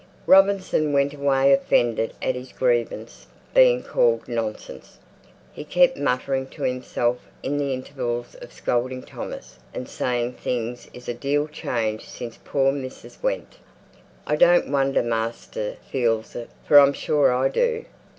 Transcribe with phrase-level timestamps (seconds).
[0.25, 4.97] Robinson went away offended at his grievance being called nonsense.
[5.53, 11.07] He kept muttering to himself in the intervals of scolding Thomas, and saying, "Things is
[11.07, 13.57] a deal changed since poor missis went.
[14.25, 17.85] I don't wonder master feels it, for I'm sure I do.